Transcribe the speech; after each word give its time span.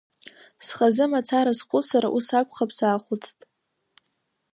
Схазы 0.65 1.05
мацара 1.11 1.53
схәыцыр, 1.57 2.05
ус 2.17 2.27
акәхап, 2.39 2.71
саахәыцт. 2.77 3.39